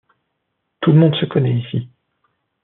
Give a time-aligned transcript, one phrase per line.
[0.79, 1.87] Tout le monde se connaît ici.